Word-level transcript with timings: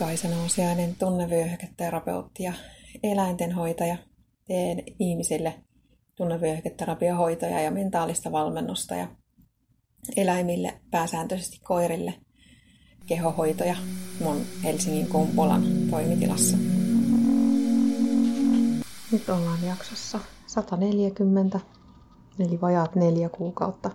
Kaisa 0.00 0.28
Nousiainen, 0.28 0.96
tunnevyöhyketerapeutti 0.96 2.42
ja 2.42 2.52
eläintenhoitaja. 3.02 3.96
Teen 4.46 4.82
ihmisille 4.98 5.54
tunnevyöhyketerapiohoitoja 6.14 7.60
ja 7.60 7.70
mentaalista 7.70 8.32
valmennusta 8.32 8.94
ja 8.94 9.08
eläimille, 10.16 10.80
pääsääntöisesti 10.90 11.60
koirille, 11.64 12.14
kehohoitoja 13.06 13.76
mun 14.20 14.36
Helsingin 14.64 15.06
Kumpulan 15.06 15.62
toimitilassa. 15.90 16.56
Nyt 19.12 19.28
ollaan 19.28 19.64
jaksossa 19.66 20.20
140, 20.46 21.60
eli 22.38 22.60
vajaat 22.60 22.94
neljä 22.94 23.28
kuukautta. 23.28 23.90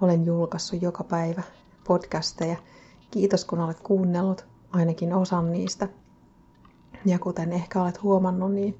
Olen 0.00 0.26
julkaissut 0.26 0.82
joka 0.82 1.04
päivä 1.04 1.42
podcasteja. 1.86 2.56
Kiitos 3.10 3.44
kun 3.44 3.60
olet 3.60 3.80
kuunnellut 3.80 4.49
ainakin 4.72 5.14
osan 5.14 5.52
niistä. 5.52 5.88
Ja 7.06 7.18
kuten 7.18 7.52
ehkä 7.52 7.82
olet 7.82 8.02
huomannut, 8.02 8.52
niin 8.52 8.78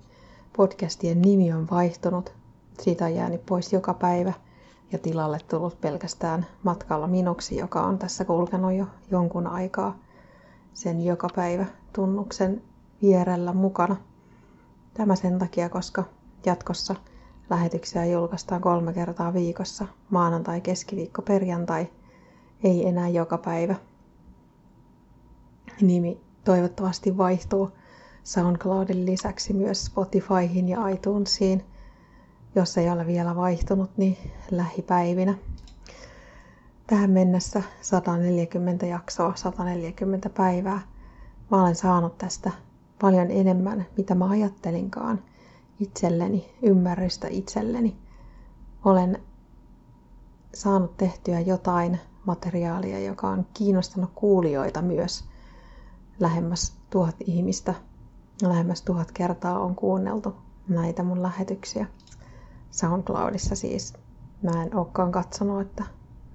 podcastien 0.56 1.22
nimi 1.22 1.52
on 1.52 1.66
vaihtunut. 1.70 2.32
Siitä 2.80 3.04
on 3.04 3.14
jäänyt 3.14 3.46
pois 3.46 3.72
joka 3.72 3.94
päivä 3.94 4.32
ja 4.92 4.98
tilalle 4.98 5.38
tullut 5.50 5.80
pelkästään 5.80 6.46
matkalla 6.62 7.06
minuksi, 7.06 7.56
joka 7.56 7.82
on 7.82 7.98
tässä 7.98 8.24
kulkenut 8.24 8.72
jo 8.72 8.86
jonkun 9.10 9.46
aikaa 9.46 9.98
sen 10.74 11.04
joka 11.04 11.28
päivä 11.36 11.66
tunnuksen 11.92 12.62
vierellä 13.02 13.52
mukana. 13.52 13.96
Tämä 14.94 15.16
sen 15.16 15.38
takia, 15.38 15.68
koska 15.68 16.04
jatkossa 16.46 16.94
lähetyksiä 17.50 18.04
julkaistaan 18.04 18.60
kolme 18.60 18.92
kertaa 18.92 19.34
viikossa, 19.34 19.86
maanantai, 20.10 20.60
keskiviikko, 20.60 21.22
perjantai, 21.22 21.86
ei 22.64 22.88
enää 22.88 23.08
joka 23.08 23.38
päivä– 23.38 23.74
nimi 25.82 26.20
toivottavasti 26.44 27.16
vaihtuu 27.16 27.70
SoundCloudin 28.24 29.06
lisäksi 29.06 29.52
myös 29.52 29.84
Spotifyhin 29.84 30.68
ja 30.68 30.88
iTunesiin. 30.88 31.64
Jos 32.54 32.78
ei 32.78 32.90
ole 32.90 33.06
vielä 33.06 33.36
vaihtunut, 33.36 33.90
niin 33.96 34.16
lähipäivinä. 34.50 35.34
Tähän 36.86 37.10
mennessä 37.10 37.62
140 37.80 38.86
jaksoa, 38.86 39.32
140 39.36 40.30
päivää. 40.30 40.80
Mä 41.50 41.62
olen 41.62 41.76
saanut 41.76 42.18
tästä 42.18 42.50
paljon 43.00 43.30
enemmän, 43.30 43.86
mitä 43.96 44.14
mä 44.14 44.28
ajattelinkaan 44.28 45.22
itselleni, 45.80 46.50
ymmärrystä 46.62 47.28
itselleni. 47.30 47.96
Olen 48.84 49.22
saanut 50.54 50.96
tehtyä 50.96 51.40
jotain 51.40 51.98
materiaalia, 52.26 52.98
joka 52.98 53.28
on 53.28 53.46
kiinnostanut 53.54 54.10
kuulijoita 54.14 54.82
myös– 54.82 55.24
lähemmäs 56.20 56.72
tuhat 56.90 57.16
ihmistä, 57.26 57.74
lähemmäs 58.42 58.82
tuhat 58.82 59.12
kertaa 59.12 59.58
on 59.58 59.74
kuunneltu 59.74 60.34
näitä 60.68 61.02
mun 61.02 61.22
lähetyksiä. 61.22 61.86
SoundCloudissa 62.70 63.56
siis. 63.56 63.94
Mä 64.42 64.62
en 64.62 64.76
olekaan 64.76 65.12
katsonut, 65.12 65.60
että 65.60 65.84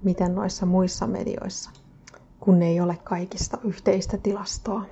miten 0.02 0.34
noissa 0.34 0.66
muissa 0.66 1.06
medioissa, 1.06 1.70
kun 2.40 2.62
ei 2.62 2.80
ole 2.80 2.98
kaikista 3.04 3.58
yhteistä 3.64 4.18
tilastoa. 4.18 4.82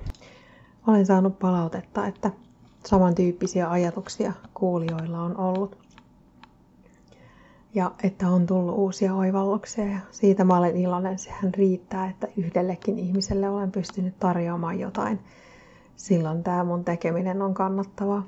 Olen 0.87 1.05
saanut 1.05 1.39
palautetta, 1.39 2.07
että 2.07 2.31
samantyyppisiä 2.85 3.69
ajatuksia 3.71 4.33
kuulijoilla 4.53 5.21
on 5.21 5.37
ollut 5.37 5.84
ja 7.75 7.91
että 8.03 8.29
on 8.29 8.45
tullut 8.45 8.75
uusia 8.75 9.15
oivalluksia 9.15 9.85
ja 9.85 9.99
siitä 10.11 10.43
mä 10.43 10.57
olen 10.57 10.77
iloinen. 10.77 11.19
Sehän 11.19 11.53
riittää, 11.53 12.09
että 12.09 12.27
yhdellekin 12.37 12.99
ihmiselle 12.99 13.49
olen 13.49 13.71
pystynyt 13.71 14.19
tarjoamaan 14.19 14.79
jotain. 14.79 15.19
Silloin 15.95 16.43
tämä 16.43 16.63
mun 16.63 16.85
tekeminen 16.85 17.41
on 17.41 17.53
kannattavaa. 17.53 18.25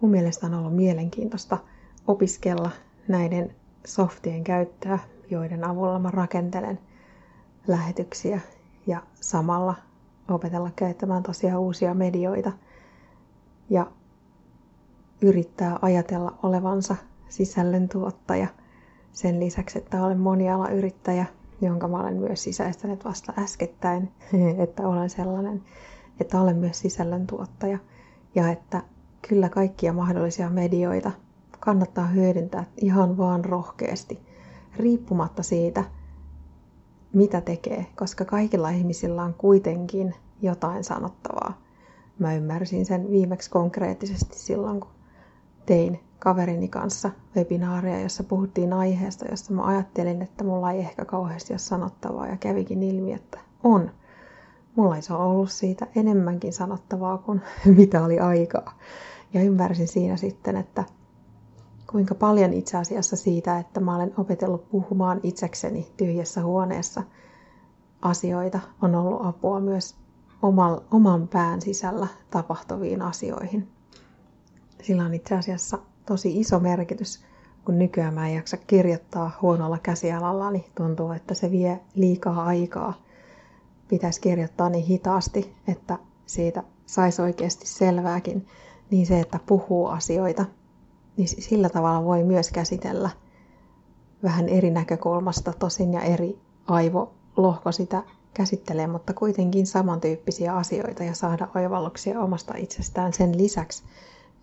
Mun 0.00 0.10
mielestä 0.10 0.46
on 0.46 0.54
ollut 0.54 0.76
mielenkiintoista 0.76 1.58
opiskella 2.06 2.70
näiden 3.08 3.54
softien 3.86 4.44
käyttöä, 4.44 4.98
joiden 5.30 5.64
avulla 5.64 5.98
mä 5.98 6.10
rakentelen 6.10 6.78
lähetyksiä 7.68 8.40
ja 8.86 9.02
samalla 9.14 9.74
opetella 10.28 10.70
käyttämään 10.76 11.22
tosiaan 11.22 11.60
uusia 11.60 11.94
medioita 11.94 12.52
ja 13.70 13.86
yrittää 15.20 15.78
ajatella 15.82 16.38
olevansa 16.42 16.96
sisällöntuottaja– 17.28 18.46
sen 19.12 19.40
lisäksi, 19.40 19.78
että 19.78 20.04
olen 20.04 20.20
monialayrittäjä, 20.20 21.26
jonka 21.60 21.88
mä 21.88 22.00
olen 22.00 22.16
myös 22.16 22.42
sisäistänyt 22.42 23.04
vasta 23.04 23.32
äskettäin, 23.38 24.12
että 24.64 24.88
olen 24.88 25.10
sellainen, 25.10 25.62
että 26.20 26.40
olen 26.40 26.56
myös 26.56 26.78
sisällöntuottaja 26.80 27.78
ja 28.34 28.48
että 28.48 28.82
kyllä 29.28 29.48
kaikkia 29.48 29.92
mahdollisia 29.92 30.50
medioita 30.50 31.10
kannattaa 31.60 32.06
hyödyntää 32.06 32.64
ihan 32.76 33.16
vaan 33.16 33.44
rohkeasti, 33.44 34.18
riippumatta 34.76 35.42
siitä, 35.42 35.84
mitä 37.12 37.40
tekee, 37.40 37.86
koska 37.96 38.24
kaikilla 38.24 38.70
ihmisillä 38.70 39.22
on 39.22 39.34
kuitenkin 39.34 40.14
jotain 40.42 40.84
sanottavaa. 40.84 41.60
Mä 42.18 42.34
ymmärsin 42.34 42.86
sen 42.86 43.10
viimeksi 43.10 43.50
konkreettisesti 43.50 44.38
silloin, 44.38 44.80
kun 44.80 44.90
tein 45.66 46.00
kaverini 46.18 46.68
kanssa 46.68 47.10
webinaaria, 47.36 48.00
jossa 48.00 48.24
puhuttiin 48.24 48.72
aiheesta, 48.72 49.24
josta 49.30 49.52
mä 49.52 49.66
ajattelin, 49.66 50.22
että 50.22 50.44
mulla 50.44 50.72
ei 50.72 50.80
ehkä 50.80 51.04
kauheasti 51.04 51.52
ole 51.52 51.58
sanottavaa 51.58 52.26
ja 52.26 52.36
kävikin 52.36 52.82
ilmi, 52.82 53.12
että 53.12 53.38
on. 53.64 53.90
Mulla 54.76 54.96
ei 54.96 55.02
ole 55.10 55.24
ollut 55.24 55.50
siitä 55.50 55.86
enemmänkin 55.96 56.52
sanottavaa 56.52 57.18
kuin 57.18 57.40
mitä 57.76 58.04
oli 58.04 58.18
aikaa. 58.18 58.78
Ja 59.34 59.42
ymmärsin 59.42 59.88
siinä 59.88 60.16
sitten, 60.16 60.56
että 60.56 60.84
kuinka 61.90 62.14
paljon 62.14 62.52
itse 62.52 62.76
asiassa 62.76 63.16
siitä, 63.16 63.58
että 63.58 63.80
mä 63.80 63.96
olen 63.96 64.14
opetellut 64.16 64.68
puhumaan 64.70 65.20
itsekseni 65.22 65.92
tyhjässä 65.96 66.42
huoneessa 66.42 67.02
asioita, 68.02 68.60
on 68.82 68.94
ollut 68.94 69.26
apua 69.26 69.60
myös 69.60 69.96
oman 70.90 71.28
pään 71.28 71.60
sisällä 71.60 72.06
tapahtuviin 72.30 73.02
asioihin. 73.02 73.68
Sillä 74.82 75.04
on 75.04 75.14
itse 75.14 75.34
asiassa 75.34 75.78
tosi 76.06 76.40
iso 76.40 76.60
merkitys, 76.60 77.24
kun 77.64 77.78
nykyään 77.78 78.14
mä 78.14 78.28
en 78.28 78.34
jaksa 78.34 78.56
kirjoittaa 78.56 79.38
huonolla 79.42 79.78
käsialalla, 79.78 80.50
niin 80.50 80.64
tuntuu, 80.74 81.12
että 81.12 81.34
se 81.34 81.50
vie 81.50 81.80
liikaa 81.94 82.44
aikaa. 82.44 82.94
Pitäisi 83.88 84.20
kirjoittaa 84.20 84.68
niin 84.68 84.84
hitaasti, 84.84 85.54
että 85.68 85.98
siitä 86.26 86.62
saisi 86.86 87.22
oikeasti 87.22 87.66
selvääkin. 87.66 88.46
Niin 88.90 89.06
se, 89.06 89.20
että 89.20 89.38
puhuu 89.46 89.86
asioita, 89.86 90.44
niin 91.16 91.28
sillä 91.28 91.68
tavalla 91.68 92.04
voi 92.04 92.24
myös 92.24 92.50
käsitellä 92.50 93.10
vähän 94.22 94.48
eri 94.48 94.70
näkökulmasta, 94.70 95.52
tosin 95.58 95.92
ja 95.92 96.00
eri 96.00 96.38
aivolohko 96.66 97.72
sitä 97.72 98.02
käsittelee, 98.34 98.86
mutta 98.86 99.14
kuitenkin 99.14 99.66
samantyyppisiä 99.66 100.56
asioita 100.56 101.04
ja 101.04 101.14
saada 101.14 101.48
oivalluksia 101.54 102.20
omasta 102.20 102.54
itsestään 102.56 103.12
sen 103.12 103.38
lisäksi, 103.38 103.82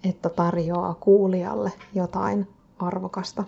että 0.03 0.29
tarjoaa 0.29 0.93
kuulijalle 0.93 1.71
jotain 1.93 2.47
arvokasta. 2.79 3.43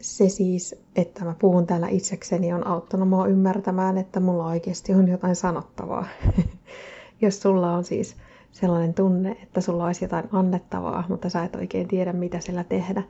Se 0.00 0.28
siis, 0.28 0.74
että 0.96 1.24
mä 1.24 1.34
puhun 1.38 1.66
täällä 1.66 1.88
itsekseni, 1.88 2.52
on 2.52 2.66
auttanut 2.66 3.08
mua 3.08 3.26
ymmärtämään, 3.26 3.98
että 3.98 4.20
mulla 4.20 4.46
oikeasti 4.46 4.94
on 4.94 5.08
jotain 5.08 5.36
sanottavaa. 5.36 6.06
Jos 7.22 7.42
sulla 7.42 7.72
on 7.72 7.84
siis 7.84 8.16
sellainen 8.52 8.94
tunne, 8.94 9.36
että 9.42 9.60
sulla 9.60 9.84
olisi 9.84 10.04
jotain 10.04 10.28
annettavaa, 10.32 11.04
mutta 11.08 11.28
sä 11.28 11.44
et 11.44 11.56
oikein 11.56 11.88
tiedä, 11.88 12.12
mitä 12.12 12.40
sillä 12.40 12.64
tehdä, 12.64 13.02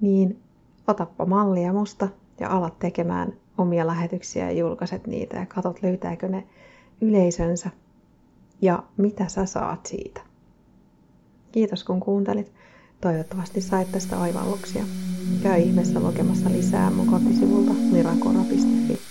niin 0.00 0.42
otappa 0.88 1.26
mallia 1.26 1.72
musta 1.72 2.08
ja 2.40 2.50
alat 2.50 2.78
tekemään 2.78 3.32
omia 3.58 3.86
lähetyksiä 3.86 4.44
ja 4.44 4.58
julkaiset 4.58 5.06
niitä 5.06 5.36
ja 5.36 5.46
katot 5.46 5.82
löytääkö 5.82 6.28
ne 6.28 6.46
yleisönsä 7.00 7.70
ja 8.62 8.82
mitä 8.96 9.28
sä 9.28 9.46
saat 9.46 9.86
siitä. 9.86 10.27
Kiitos 11.58 11.84
kun 11.84 12.00
kuuntelit. 12.00 12.52
Toivottavasti 13.00 13.60
sait 13.60 13.92
tästä 13.92 14.20
aivalluksia. 14.20 14.84
Käy 15.42 15.60
ihmeessä 15.60 16.00
lukemassa 16.00 16.50
lisää 16.50 16.90
mun 16.90 17.06
kotisivulta 17.06 17.72
mirakora.fi. 17.72 19.07